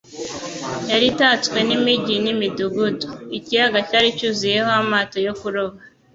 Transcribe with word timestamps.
yari 0.91 1.05
itatswe 1.11 1.57
n'imigi 1.67 2.15
n'imidugudu. 2.23 3.07
Ikiyaga 3.37 3.79
cyari 3.89 4.07
cyuzuyeho 4.17 4.69
amato 4.81 5.17
yo 5.27 5.33
kuroba. 5.39 5.77